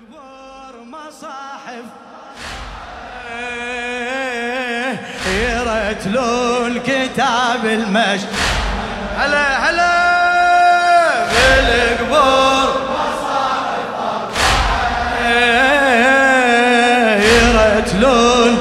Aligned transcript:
بالقبور 0.00 0.74
مصاحف. 0.86 1.84
يرتلون 5.26 6.80
كتاب 6.80 7.64
المجد. 7.64 8.28
هلا 9.18 9.70
هلا 9.70 10.10
بالقبور 11.32 12.68
يرتلون 17.22 18.52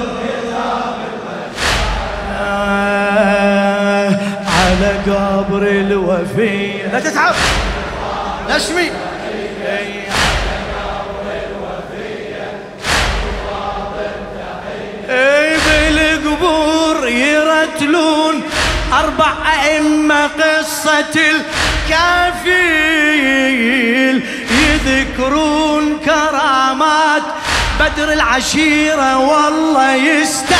على 4.47 4.91
قبر 5.07 5.63
الوفي 5.63 6.87
لا 6.93 6.99
تتعب. 6.99 7.35
نشمي. 8.49 8.91
يرتلون 17.59 18.43
أربع 18.93 19.33
أئمة 19.63 20.27
قصة 20.27 21.15
الكافيل 21.89 22.55
يذكرون 24.51 25.99
كرامات 26.05 27.23
بدر 27.79 28.13
العشيرة 28.13 29.17
والله 29.17 29.95
يستاهل. 29.95 30.59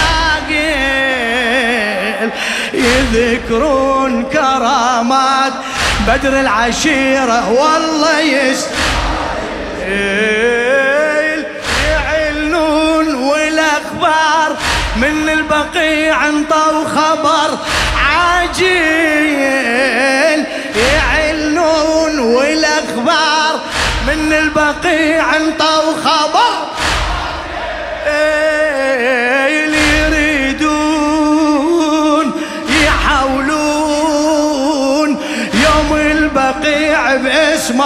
يذكرون 2.73 4.23
كرامات 4.23 5.53
بدر 6.07 6.39
العشيرة 6.39 7.51
والله 7.51 8.19
يستاهل. 8.19 8.79
يعلنون 11.91 13.15
والأخبار 13.15 14.57
من 15.01 15.29
البقيع 15.29 16.27
انطوا 16.27 16.85
خبر 16.87 17.57
عاجل 17.95 18.69
يعلنون 20.75 22.19
والأخبار. 22.19 23.59
من 24.07 24.33
البقيع 24.33 25.35
انطوا 25.35 25.93
خبر 26.03 26.67
اللي 29.47 29.99
يريدون 30.49 32.25
يحاولون. 32.85 33.89
يوم 35.53 35.95
البقيع 35.95 37.15
باسم 37.15 37.81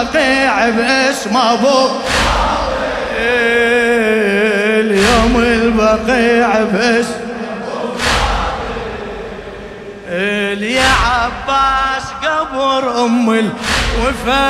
البقيع 0.00 0.68
باسم 0.68 1.36
ابوه 1.36 2.00
اليوم 4.80 5.36
البقيع 5.36 6.62
باسم 6.62 7.20
يا 10.62 10.90
عباس 11.04 12.04
قبر 12.22 13.04
أم 13.04 13.30
الوفاه 14.00 14.44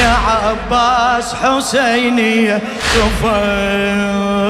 يا 0.00 0.14
عباس 0.26 1.34
حسينية 1.34 2.60
صفاه 2.94 4.46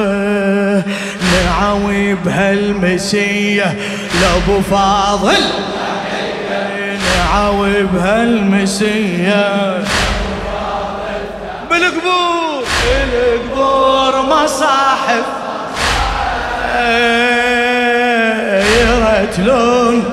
نعوي 1.33 2.15
بهالمسية 2.15 3.77
لأبو 4.21 4.61
فاضل. 4.71 5.43
نعوي 7.37 7.83
بهالمسية 7.83 9.45
بالقبور. 11.71 12.65
بالقبور 12.83 14.13
مصاحف 14.23 15.27
يرتلون 18.81 20.05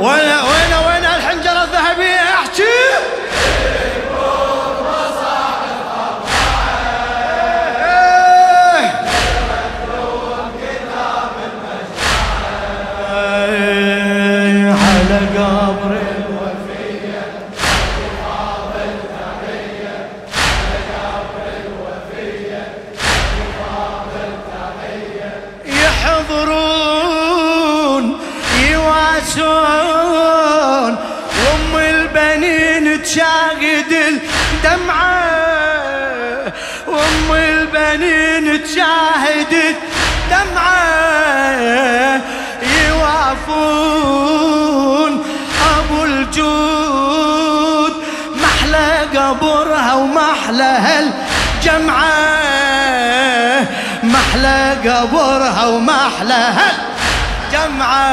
وين 0.00 0.30
البنين 37.96 38.64
تشاهد 38.64 39.52
الدمعة 40.30 40.80
يوافون. 42.88 44.32
أبو 45.78 46.04
الجود 46.04 47.92
محلى 48.42 48.90
قبرها 49.18 49.94
ومحلى 49.94 50.78
هالجمعة. 51.64 52.06
محلى 54.02 54.76
قبرها 54.84 55.66
ومحلى 55.66 56.52
هالجمعة. 57.52 58.06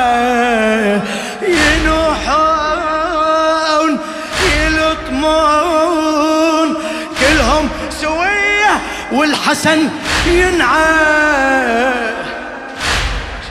والحسن 9.14 9.90
ينعى. 10.28 10.94
ما 11.84 11.94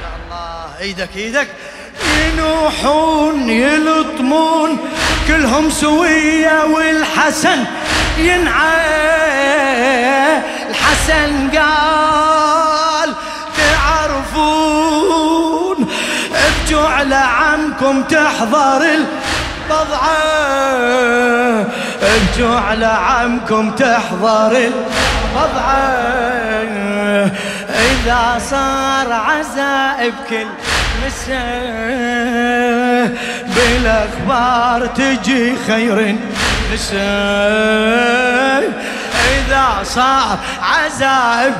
شاء 0.00 0.14
الله. 0.24 0.64
إيدك 0.80 1.08
إيدك. 1.16 1.48
ينوحون 2.22 3.50
يلطمون. 3.50 4.78
كلهم 5.28 5.70
سوية 5.70 6.64
والحسن 6.64 7.64
ينعى. 8.18 9.02
الحسن 10.68 11.50
قال 11.58 13.14
تعرفون 13.56 14.68
ابجوا 16.34 16.88
على 16.88 17.14
عمكم 17.14 18.02
تحضر 18.02 18.82
البضعة. 18.82 20.12
ابجوا 22.02 22.58
على 22.58 22.86
عمكم 22.86 23.70
تحضر 23.70 24.56
البضعة. 24.56 25.21
إذا 28.02 28.38
صار 28.50 29.12
عزاء 29.12 30.10
بكل 30.10 30.46
مساء 31.06 31.42
بالأخبار 33.56 34.86
تجي 34.86 35.56
خير 35.66 36.16
نساء 36.74 38.62
إذا 39.32 39.68
صار 39.82 40.38
عزائب 40.62 41.54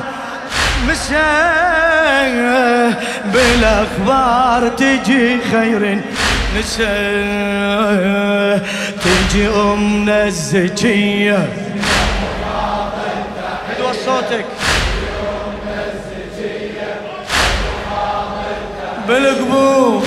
مساء 0.89 2.33
بالأخبار 3.33 4.67
تجي 4.67 5.39
خير 5.51 6.01
نساء 6.59 6.93
تجي 9.03 9.47
أمنا 9.47 10.25
الزكية 10.25 11.62
صوتك. 14.13 14.45
بالقبور 19.07 20.03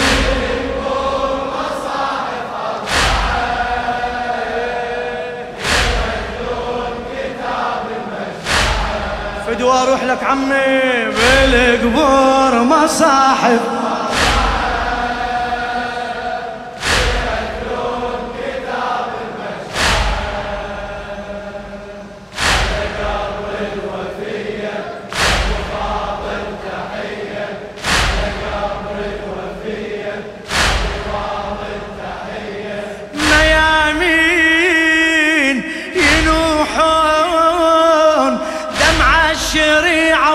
فدوى 9.47 9.73
أروح 9.82 10.05
لك 10.05 10.25
عمي. 10.25 11.05
بالقبور 11.17 12.62
مصاحف 12.62 13.61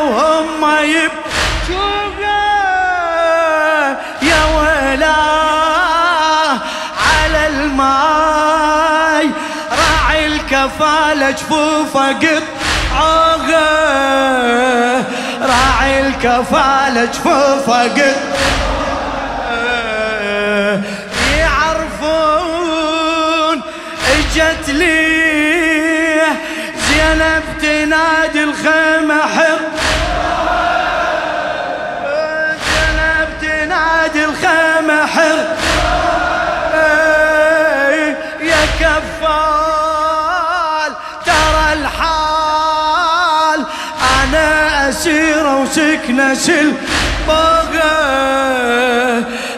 وهم 0.01 0.63
يبكون 0.83 2.01
يا 4.21 4.41
ولا 4.55 5.15
على 7.07 7.47
الماي 7.47 9.29
راعي 9.71 10.21
الكفالة 10.27 11.31
جفوفة 11.31 12.07
قط 12.11 12.43
راعي 15.41 16.07
الكفالة 16.07 17.05
جفوفة 17.05 17.83
قط 17.83 18.21
يعرفون 22.21 23.57
اجت 24.11 24.69
لي 24.69 25.21
زينب 26.89 27.43
تنادي 27.61 28.43
الخيمة 28.43 29.19
حلوة. 29.35 29.50
وسكنة 45.71 46.33
سل 46.33 46.73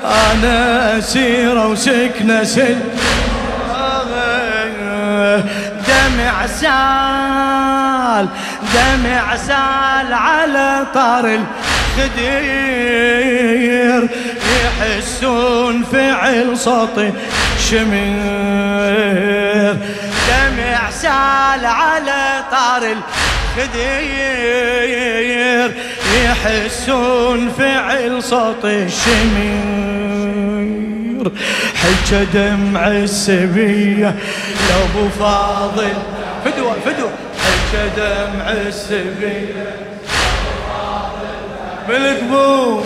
أنا 0.05 0.97
اسيرة 0.97 1.67
وسكنة 1.67 2.43
سل 2.43 2.77
دمع 5.87 6.47
سال 6.47 8.27
دمع 8.73 9.35
سال 9.35 10.13
على 10.13 10.85
طار 10.93 11.39
الخدير. 11.97 12.89
يحسون 14.53 15.83
فعل 15.83 16.57
صوتي 16.57 17.13
شمير. 17.69 18.93
دمع 20.29 20.89
سال 20.89 21.65
على 21.65 22.43
طار 22.51 22.77
الخدير 22.83 23.42
يحسون 26.23 27.49
فعل 27.49 28.23
صوتي 28.23 28.89
شمير 28.89 30.43
حجة 31.75 32.23
دمع 32.33 32.87
السبية 32.87 34.15
لابو 34.69 35.09
فاضل. 35.19 35.93
فدوة 36.45 36.75
فدوة. 36.85 37.11
حجة 37.43 37.87
دمع 37.97 38.51
السبية 38.51 39.75
بالقبور 41.87 42.83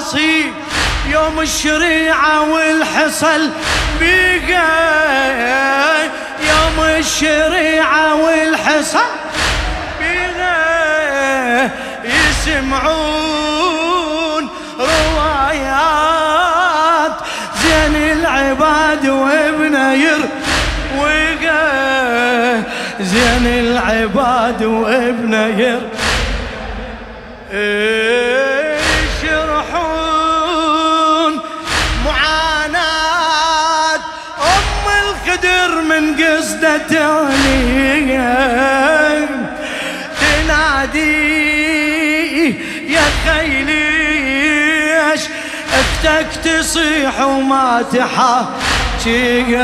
تفاصيل 0.00 0.52
يوم 1.10 1.40
الشريعة 1.40 2.52
والحصل 2.52 3.50
بيها 4.00 4.70
يوم 6.40 6.84
الشريعة 6.98 8.14
والحصل 8.14 9.04
بيها 10.00 11.70
يسمعون 12.40 13.30
روايات 14.78 15.92
زين 17.62 17.96
العباد 17.96 19.08
وابن 19.08 19.74
ير. 19.74 20.28
زين 23.00 23.46
العباد 23.46 24.62
وابن 24.62 25.32
ير. 25.58 25.80
يشرحون 27.52 28.39
من 36.60 36.66
قصدة 36.66 37.28
تنادي 40.20 41.30
يا 42.92 43.06
خيليش 43.26 45.20
أختك 45.72 46.26
تصيح 46.44 47.20
وما 47.20 47.84
تحاكي 47.92 49.56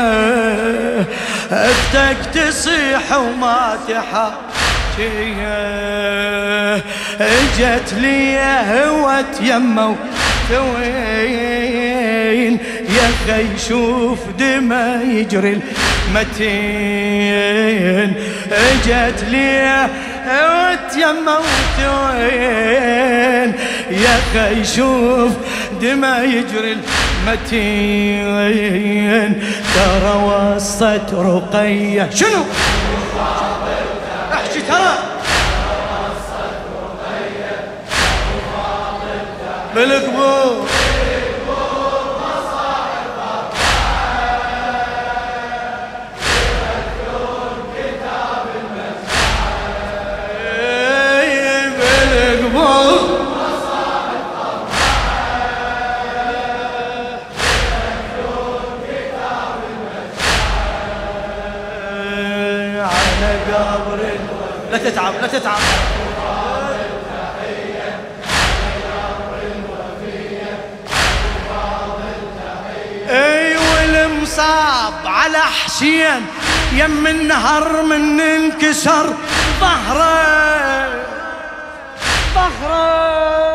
أختك 1.51 2.17
تصيح 2.33 3.17
وما 3.17 3.77
تحاكي 3.87 5.35
إجت 7.19 7.93
لي 7.93 8.39
هوت 8.39 9.41
يمه 9.41 9.95
وين 10.51 11.67
يا 12.89 13.09
خي 13.27 13.45
شوف 13.67 14.19
دما 14.39 15.01
يجري 15.03 15.61
المتين 16.07 18.13
اجت 18.51 19.23
لي 19.29 19.87
هوت 20.27 20.95
يمه 20.97 21.37
وين؟ 21.79 23.53
يا 23.91 24.19
خي 24.33 24.65
شوف 24.65 25.31
دما 25.81 26.23
يجري 26.23 26.77
المتين. 27.27 29.41
ترى 29.75 30.13
وسط 30.23 31.13
رقية. 31.13 32.09
شنو؟ 32.15 32.43
احكي 34.33 34.61
ترى. 34.61 34.93
بالقبور 39.75 40.67
لا 64.71 64.77
تتعب 64.77 65.13
لا 65.21 65.27
تتعب. 65.27 65.59
أي 73.09 73.55
والمصاب 73.57 74.93
على 75.05 75.37
حسين 75.37 76.25
يم 76.73 77.07
النهر 77.07 77.81
من 77.81 78.19
انكسر 78.19 79.13
ظهره 79.61 80.89
ظهره. 82.35 83.46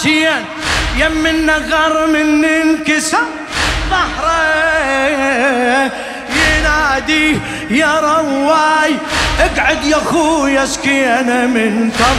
حسين 0.00 0.44
يم 0.98 1.26
النهر 1.26 2.06
من 2.06 2.44
انكسر 2.44 3.18
ظهره 3.90 4.30
ينادي 6.36 7.38
يا 7.70 8.00
رواي 8.00 8.94
اقعد 9.40 9.84
يا 9.84 9.96
اخويا 9.96 10.66
سكينة 10.66 11.46
من 11.46 11.90
طب 11.98 12.16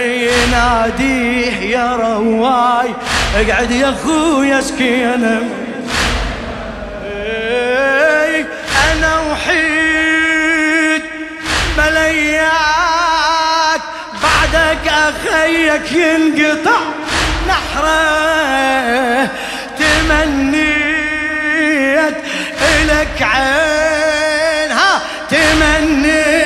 يناديه 0.00 1.52
يا 1.76 1.96
رواي 1.96 2.94
اقعد 3.36 3.70
يا 3.70 3.90
اخويا 3.90 4.60
سكينة 4.60 5.42
أنا 8.92 9.20
وحيد 9.20 11.02
ملياك 11.78 12.99
أخيك 15.10 15.92
ينقطع 15.92 16.80
نحرة 17.48 19.28
تمني 19.78 20.90
إلك 22.60 23.22
عين. 23.22 24.70
ها 24.72 25.00
تمني 25.30 26.42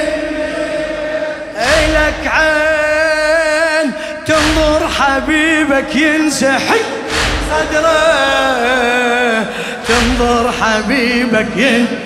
إلك 1.56 2.22
عين. 2.26 3.92
تنظر 4.26 4.88
حبيبك 4.88 5.96
ينسحي 5.96 6.80
صدره. 7.50 8.04
تنظر 9.88 10.52
حبيبك 10.60 11.56
ينسحي 11.56 12.04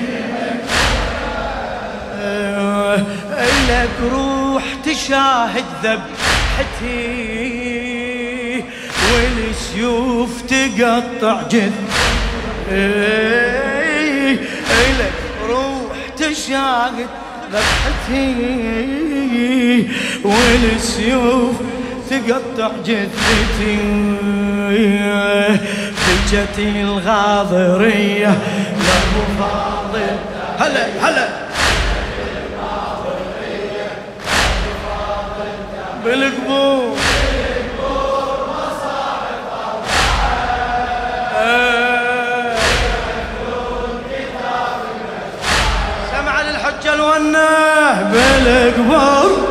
إلك 3.39 3.97
روح 4.13 4.63
تشاهد 4.85 6.01
ذبحتي 6.59 8.25
والسيوف 9.13 10.43
تقطع 10.43 11.43
جد. 11.51 11.73
إلك 14.71 15.13
روح 15.49 15.97
تشاهد 16.17 17.09
ذبحتي 17.53 18.35
والسيوف 20.25 21.57
تقطع 22.11 22.71
جثتي 22.85 23.79
بجتي 26.09 26.69
الغاضرية 26.81 28.33
لابو 28.85 29.23
فاضل 29.39 30.17
هلا 30.59 30.85
هلا. 31.03 31.38
الونه 48.19 48.71
بالقبور 48.71 49.49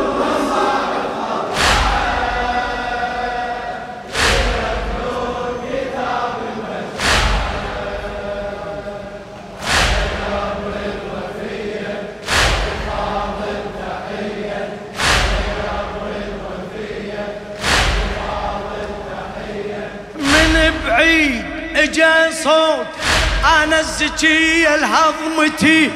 بعيد 20.86 21.44
اجا 21.76 22.30
صوت 22.44 22.86
أنا 23.62 23.80
الزكية 23.80 24.74
الهضمتي 24.74 25.90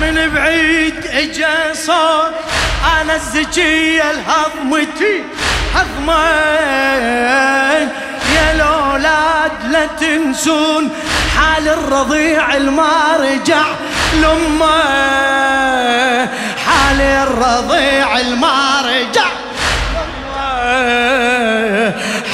من 0.00 0.30
بعيد 0.34 1.06
إجا 1.06 1.72
صوت 1.72 2.34
أنا 3.00 3.14
الزكية 3.14 4.10
الهضمتي. 4.10 5.24
هضمة 5.74 6.24
يا 8.34 8.52
الأولاد 8.52 9.52
لا 9.70 9.86
تنسون 9.86 10.90
حال 11.36 11.68
الرضيع 11.68 12.56
الما 12.56 13.16
رجع 13.20 13.62
لامه 14.20 14.82
حال 16.66 17.00
الرضيع 17.00 18.18
الما 18.20 18.80
رجع 18.80 19.26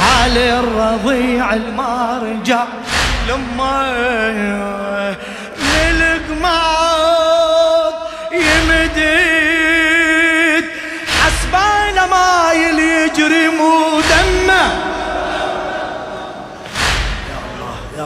حال 0.01 0.39
الرضيع 0.39 1.53
الما 1.55 2.23
رجع 2.23 2.65
لما 3.29 4.70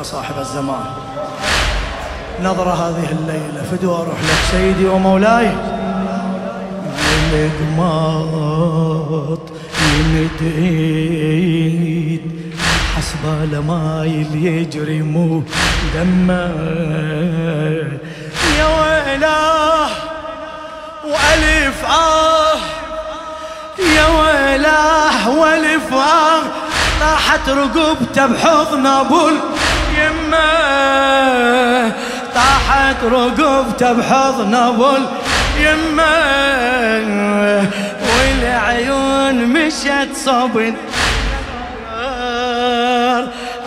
صاحب 0.05 0.39
الزمان. 0.39 0.85
نظرة 2.43 2.73
هذه 2.73 3.09
الليلة 3.13 3.63
فدوا 3.71 3.97
أروح 3.97 4.21
لك 4.21 4.39
سيدي 4.51 4.87
ومولاي. 4.87 5.55
القماط 7.33 9.39
يمد 9.81 10.53
إيد. 10.57 12.21
حسب 12.97 13.53
لمايل 13.53 14.47
يجري 14.47 15.03
مو 15.03 15.43
دمه. 15.95 16.53
يا 18.59 18.67
ويلاه 18.67 19.89
والف 21.05 21.85
آه. 21.85 22.59
يا 23.97 24.07
ويلاه 24.07 25.31
والف 25.31 25.93
آه. 25.93 26.43
طاحت 27.01 27.49
رقبته 27.49 28.27
بحضن 28.27 28.87
ابو 28.87 29.31
طاحت 32.35 33.05
رقبته 33.05 33.93
بحضن 33.93 34.55
ابو 34.55 34.91
اليمه 35.57 36.05
والعيون 38.09 39.35
مشت 39.35 40.09
صبن 40.25 40.75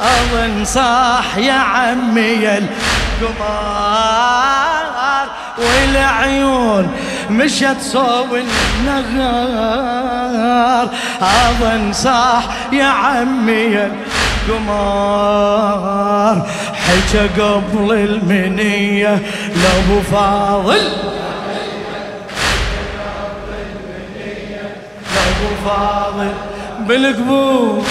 أظن 0.01 0.65
صاح 0.65 1.37
يا 1.37 1.53
عمي 1.53 2.59
القمار 3.21 5.27
والعيون 5.57 6.91
مشت 7.29 7.77
صوب 7.81 8.35
النهار 8.85 10.89
أظن 11.21 11.93
صاح 11.93 12.43
يا 12.71 12.85
عمي 12.85 13.67
القمار 13.67 13.91
حكى 16.73 17.41
قبل 17.41 17.91
المنية 17.91 19.19
لابو 19.55 20.01
فاضل. 20.11 20.83
لابو 25.15 25.49
فاضل. 25.65 26.31
بالقبور 26.79 27.83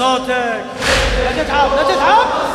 صوتك. 0.00 0.64
لا 1.24 1.42
تتعب 1.42 1.70
لا 1.76 1.82
تتعب. 1.82 2.49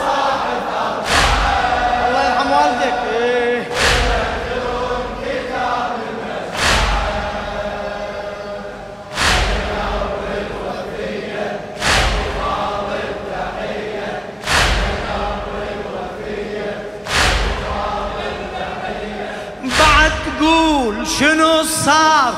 شنو 21.20 21.64
صار؟ 21.64 22.34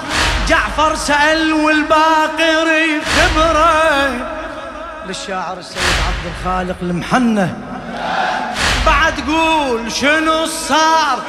جعفر 0.48 0.96
سأل 0.96 1.54
والباقر 1.54 2.68
خبره. 3.18 4.10
للشاعر 5.08 5.58
السيد 5.58 5.78
عبد 5.78 6.26
الخالق 6.34 6.76
المحنة. 6.82 7.58
بعد 8.86 9.14
قول 9.30 9.92
شنو 9.92 10.46
صار؟ 10.46 11.20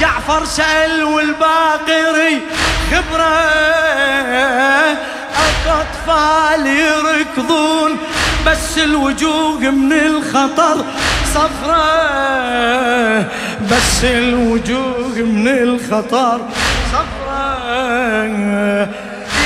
جعفر 0.00 0.44
سأل 0.44 1.04
والباقر 1.04 2.40
خبره. 2.90 3.48
أطفال 5.66 6.66
يركضون 6.66 7.96
بس 8.46 8.78
الوجوه 8.78 9.60
من 9.60 9.92
الخطر 9.92 10.84
صفرة. 11.34 12.18
بس 13.70 14.04
الوجوه 14.04 15.16
من 15.16 15.48
الخطر 15.48 16.40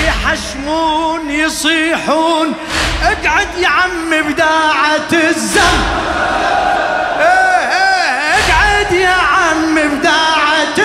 يحشمون 0.07 1.31
يصيحون 1.31 2.55
اقعد 3.03 3.49
يا 3.59 3.69
عم 3.69 4.11
بداعة 4.33 5.13
الزم. 5.13 5.79
إيه، 7.19 7.69
إيه، 7.69 8.35
اقعد 8.35 8.93
يا 8.93 9.09
عم 9.09 9.75
بداعة 9.75 10.79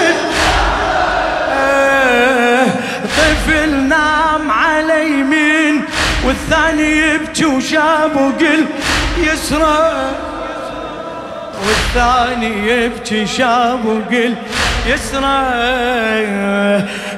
إيه، 1.51 2.65
طفل 3.03 3.69
نام 3.69 4.51
على 4.51 5.05
يمين 5.05 5.85
والثاني 6.25 6.97
يبكي 6.97 7.45
وشاب 7.45 8.15
وقل 8.15 8.65
يسرى. 9.17 10.11
والثاني 11.67 12.71
يبكي 12.71 13.27
شاب 13.27 13.85
وقل 13.85 14.35
يسرى 14.87 15.37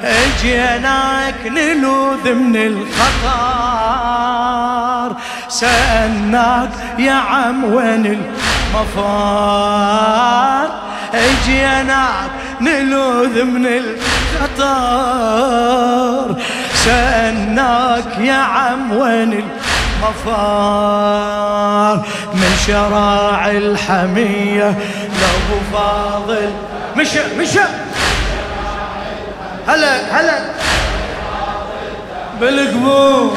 اجيناك 0.04 1.46
نلوذ 1.46 2.34
من 2.34 2.56
الخطر. 2.56 3.70
سألناك 5.48 6.70
يا 6.98 7.12
عم 7.12 7.64
وين 7.64 8.06
المفار. 8.74 10.70
اجيناك 11.14 12.30
نلوذ 12.60 13.44
من 13.44 13.66
الخطر. 14.46 15.20
سألناك 16.74 18.18
يا 18.18 18.34
عم 18.34 18.92
وين 18.92 19.44
المفار. 20.02 21.96
من 22.34 22.56
شراع 22.66 23.50
الحمية 23.50 24.78
لابو 25.20 25.60
فاضل 25.72 26.52
مشى 27.00 27.20
مشى 27.38 27.60
هلا 29.68 30.20
هلا 30.20 30.38
بالقبور. 32.40 33.36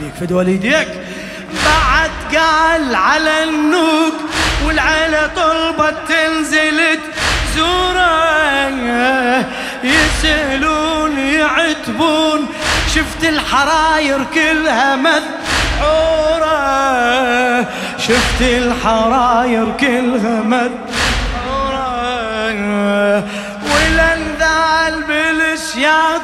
بيك 0.00 0.14
فد 0.20 0.32
والديك 0.32 0.88
بعد 1.64 2.10
قال 2.36 2.94
على 2.94 3.44
النوق 3.44 4.14
والعيلة 4.66 5.26
طلبت 5.36 5.94
تنزل 6.08 6.98
زورة. 7.56 8.06
يسألون 9.84 11.18
يعتبون 11.18 12.46
شفت 12.94 13.24
الحراير 13.24 14.18
كلها 14.34 14.96
مذ 14.96 15.22
مسحورة 15.80 17.66
شفت 17.98 18.40
الحراير 18.40 19.72
كلها 19.80 20.42
مدحورة 20.42 21.74
والأنذال 23.72 25.02
بالسياط 25.08 26.22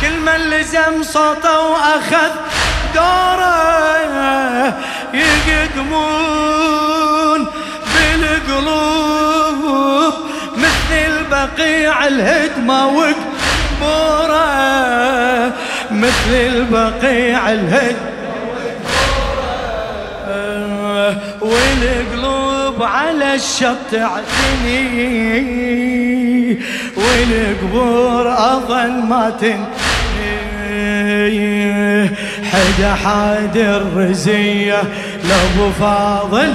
كل 0.00 0.20
من 0.20 0.50
لزم 0.50 1.02
صوته 1.02 1.60
وأخذ 1.60 2.30
دوره 2.94 4.74
يقدمون 5.14 6.60
بالقلوب 7.94 9.42
مثل 10.56 10.90
البقيع 10.92 12.06
الهدمة 12.06 12.86
وقبوره 12.86 14.42
مثل 15.90 16.32
البقيع 16.32 17.52
الهدمة 17.52 18.12
والقلوب 21.40 22.82
على 22.82 23.34
الشط 23.34 23.76
تعتني 23.92 25.32
والقبور 26.96 28.32
أظل 28.32 28.90
ما 28.90 29.30
تنتهي. 29.40 29.82
حدا 32.52 32.94
حاد 32.94 33.56
الرزية 33.56 34.82
لأبو 35.24 35.70
فاضل 35.80 36.54